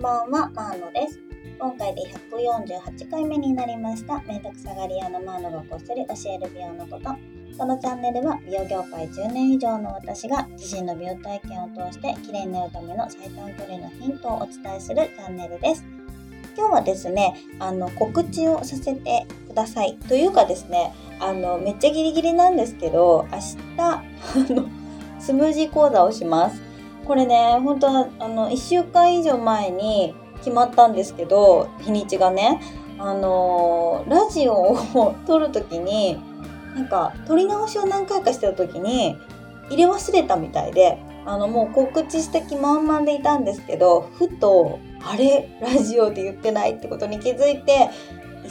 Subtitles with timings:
[0.00, 1.20] んばんは、マーノです。
[1.58, 2.00] 今回で
[2.32, 7.10] 148回目になりました、めんどくさがり屋のマーノがこっそり教える美容のこと。
[7.58, 15.84] このチャンネルは美容業界10年以上の私が自身の美容体験を通して綺麗になるための最短距離のヒントをお伝えするチャンネルです。
[16.56, 19.98] 今日はですね、あの告知をさせてください。
[20.08, 24.02] というかですね、あのめっちゃギリギリなんですけど、明日あ
[24.48, 24.66] の
[25.20, 26.69] スムージー講座をします。
[27.10, 32.60] これね、本当はあの1週間以上前に決まったんですけど、日にちがね、
[33.00, 36.20] あのラジオを撮る時に、
[36.76, 39.16] なんか撮り直しを何回かしてた時に
[39.70, 45.48] 入れ忘れたみたいで、あのもう告知した気満々でいたんですけど、ふと、あれ？
[45.60, 47.90] ラジオで言ってないってことに気づいて、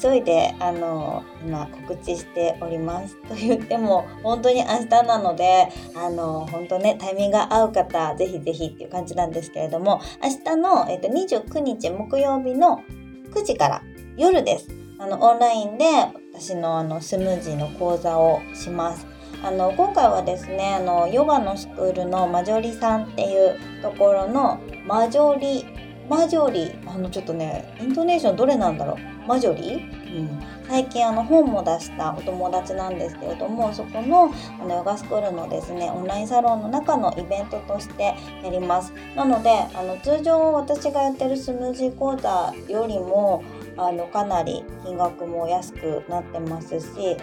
[0.00, 3.16] 急いであの今告知しております。
[3.28, 12.82] と言っても本当に明日なのであの本当ねタイミングが合う方ぜひぜひっていう感じなんですけれども明日の、えっと、29日木曜日の
[13.30, 13.82] 9時から
[14.16, 14.68] 夜です。
[14.98, 15.84] あのオンラインで
[16.32, 19.06] 私のあのスムージーの講座をします。
[19.42, 25.66] あの今回はですねあのヨガのスクールのマジョリさんっていうところのマジョリ
[26.08, 26.72] マジョリ？
[26.86, 29.28] あのちょっとねイントネーションどれなんだろう？
[29.28, 38.92] マジョリ、うん、最近あの本も出したお友達なんですけれどもそこのあのヨガスクールのですねオンラインサロンの中のイベントとしてやります。
[39.16, 43.42] なのであの通常私がやってるスムージー講座よりも
[43.76, 47.16] あのかなり金額も安くなってますし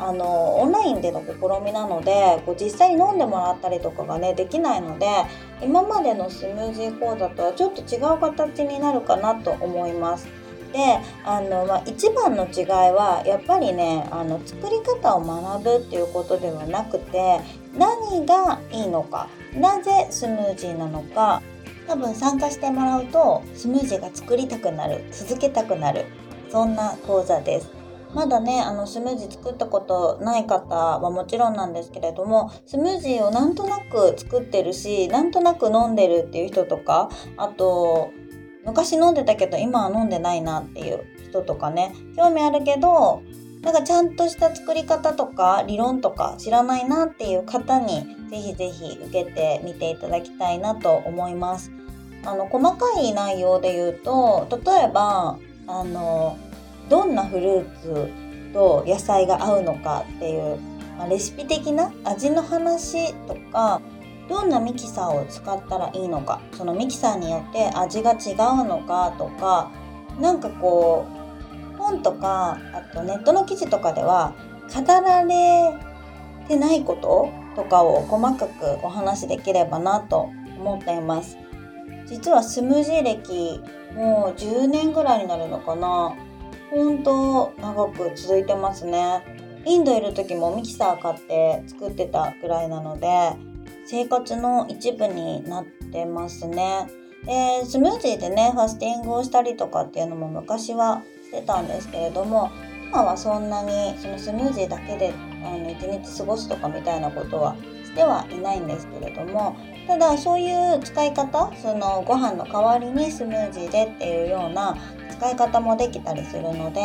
[0.00, 5.06] あのオンラインでの試みなのでこう実際に飲んでもらったりとかがねできないので
[5.62, 10.26] 今までのスムージー講座とはちょっと違う形になるかなと思います。
[10.72, 10.78] で
[11.24, 17.40] あの、まあ、一番の違いはやっぱりねあの作り方を学ぶっていうことではなくて
[17.76, 21.42] 何がいいのかなぜスムージーなのか
[21.88, 26.04] 多分参加してもらうとスムージーが作りたくなる続けたくなる
[26.50, 27.79] そんな講座です。
[28.14, 38.10] まだね、あの、スムージー作ったことない方はもちろんなんですけれども、スムージーをなんとなく作ってるし、なんとなく飲んでるっていう人とか、あと、
[38.64, 43.22] 昔飲んでたけど今は飲んでないなっていう人とかね、興味あるけど、
[43.62, 51.70] なんかちゃんとした作り方とか理論とか知らないなっていう方にぜひぜひ受けてみていただきたいなと思います。
[52.24, 56.38] あの細かい内容で言うと例えばあの
[56.90, 60.58] どんなフルーツと野菜が合うのかっていう、
[60.98, 63.80] まあ、レシピ的な味の話とか
[64.28, 69.70] どんなミキサーを使ったらいいのかそのミキサーによって味が違うのかとか
[70.20, 71.06] なんかこ
[71.74, 74.34] う本とかあとネットの記事とかでは
[74.74, 75.78] 語られ
[76.46, 81.36] てないこととかを細かくお話しできればなと思っています。
[82.06, 83.60] 実はスムージー歴
[83.94, 86.14] もう10年ぐらいになるのかな。
[86.70, 89.22] 本当長く続いてますね。
[89.66, 93.32] インドいる時もミキサー買って作ってたぐらいなので、
[93.86, 96.88] 生活の一部になってますね。
[97.26, 102.50] で、スムージーでね、ファスティングをしたりとかっていうのも昔はしてたんですけれども、
[102.90, 105.12] 今はそんなにそのスムージーだけで
[105.44, 107.54] あの一日過ごすとかみたいなことは
[107.90, 109.56] してはいないんですけれども
[109.86, 114.76] ただそういう使い方そのご飯の代わりにスムージーでっていうような
[115.10, 116.80] 使い方もできたりするので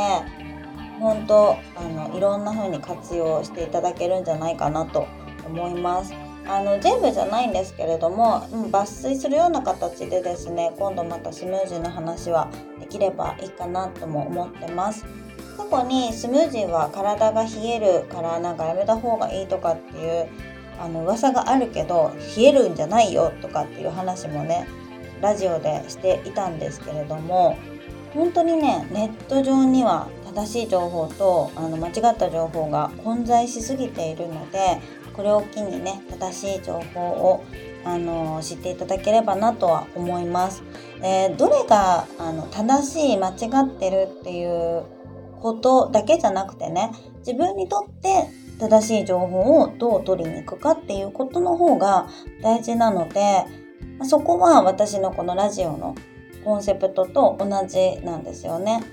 [1.00, 5.08] 本当あのいろんな風に活用していただけるんじゃないかなと
[5.46, 6.14] 思います。
[6.48, 15.06] あの全部じゃないんですけれども、うん、抜粋するような形でですね今度またスムージーの話はできればいいかなとも思ってます。
[15.58, 20.30] 過去にスムージーは体が冷えるからなんかやめた方がいいとかっていう
[20.80, 24.68] あの噂があるけど冷えるんじゃないよとかっていう話もね
[25.22, 27.58] ラジオでしていたんですけれども
[28.14, 34.82] 本当にねネット上には正しい情報とあの間違った情報が混在しすぎているので
[35.14, 37.44] これを機にね正しい情報を
[37.86, 40.64] あの知っていただければなとは思います。
[41.04, 44.84] えー、どれがあの正しい間違ってるっていう
[45.40, 48.28] ことだけじゃなくてね自分にとって
[48.60, 52.08] 正しい情報をどう取りに行くかっていうことの方が
[52.42, 53.46] 大事なので
[54.04, 55.96] そこは私のこのラジオの
[56.44, 58.84] コンセプトと同じなんですよね。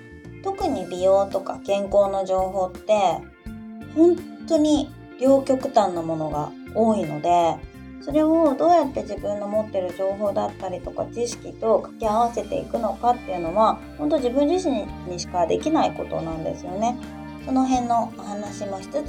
[0.42, 2.92] 特に美容とか健康の情報って
[3.94, 4.16] 本
[4.48, 7.56] 当に両極端なものが多いので
[8.00, 16.96] それをどうやって自分の持ってる情報だったりとか知識と掛け合わせていくのかっていうのは本当自分自身にしかできないことなんですよね。
[17.44, 19.08] その辺のお話もしつつ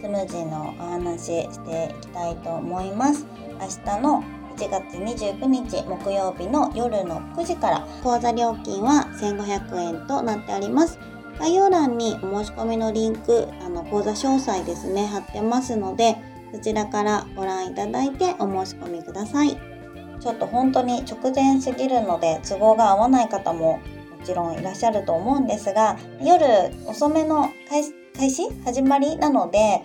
[0.00, 3.26] スムージーのお話していきたいと思います。
[3.60, 4.24] 明日の
[4.56, 10.98] 1月29日木曜日の夜の9時から講座料金は1500円となっております
[11.38, 16.16] 概要欄にお申し込みのリンクあの講座詳細ですね貼ってますので
[16.52, 19.58] そちらからご覧いただいてお申し込みください
[20.20, 23.80] ちょっと本当に直前すぎるので都合が合わない方もも
[24.22, 26.46] ちろんいらっしゃると思うんですが夜
[26.86, 27.94] 遅めの開始
[28.66, 28.82] 始？
[28.82, 29.82] まりなので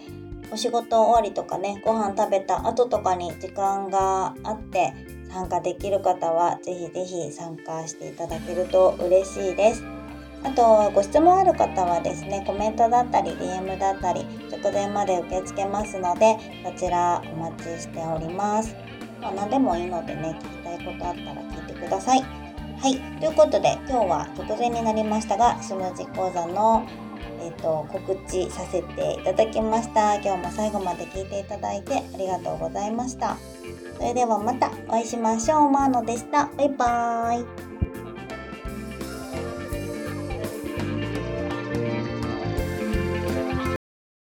[0.52, 4.94] お仕事終わりとかねご飯食べた後とかに時間があって
[5.30, 9.84] 参加できる方はぜひぜひ参加していただけると嬉しいです。
[10.44, 18.76] あとご質問ある方はですねコメントだったり DM だったり直前まで受け付けますのでそちらお待ちしております。
[19.20, 22.47] まあ、何でもいいのでね聞きたいことあったら聞いてください。
[22.80, 26.88] はいということで今日は直前になりましたがスムージー講座の
[27.40, 30.16] えっ、ー、と、告知させていただきました。
[30.16, 33.38] 今日も最後まで聞いていただいてありがとうございました。
[33.98, 35.70] それではまたお会いしましょう。
[35.70, 36.50] マーノでした。
[36.58, 37.67] バイバーイ。